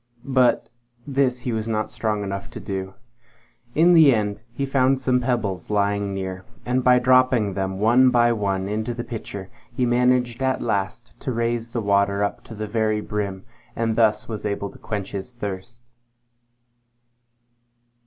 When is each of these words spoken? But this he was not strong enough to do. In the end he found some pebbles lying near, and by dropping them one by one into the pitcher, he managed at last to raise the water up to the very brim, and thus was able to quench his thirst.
But 0.33 0.69
this 1.05 1.41
he 1.41 1.51
was 1.51 1.67
not 1.67 1.91
strong 1.91 2.23
enough 2.23 2.49
to 2.49 2.59
do. 2.59 2.95
In 3.75 3.93
the 3.93 4.15
end 4.15 4.41
he 4.51 4.65
found 4.65 4.99
some 4.99 5.19
pebbles 5.21 5.69
lying 5.69 6.11
near, 6.11 6.43
and 6.65 6.83
by 6.83 6.97
dropping 6.97 7.53
them 7.53 7.77
one 7.77 8.09
by 8.09 8.33
one 8.33 8.67
into 8.67 8.95
the 8.95 9.03
pitcher, 9.03 9.51
he 9.71 9.85
managed 9.85 10.41
at 10.41 10.59
last 10.59 11.19
to 11.19 11.31
raise 11.31 11.69
the 11.69 11.81
water 11.81 12.23
up 12.23 12.43
to 12.45 12.55
the 12.55 12.65
very 12.65 12.99
brim, 12.99 13.45
and 13.75 13.95
thus 13.95 14.27
was 14.27 14.43
able 14.43 14.71
to 14.71 14.79
quench 14.79 15.11
his 15.11 15.33
thirst. 15.33 15.83